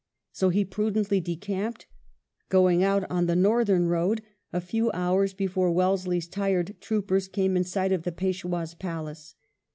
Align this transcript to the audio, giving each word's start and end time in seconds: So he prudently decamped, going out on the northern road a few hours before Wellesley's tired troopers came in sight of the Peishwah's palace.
So 0.31 0.49
he 0.49 0.65
prudently 0.65 1.19
decamped, 1.21 1.85
going 2.49 2.81
out 2.83 3.03
on 3.11 3.27
the 3.27 3.35
northern 3.35 3.85
road 3.85 4.23
a 4.51 4.59
few 4.59 4.89
hours 4.93 5.35
before 5.35 5.71
Wellesley's 5.71 6.27
tired 6.27 6.75
troopers 6.81 7.27
came 7.27 7.55
in 7.55 7.63
sight 7.65 7.91
of 7.91 8.01
the 8.01 8.11
Peishwah's 8.11 8.73
palace. 8.73 9.35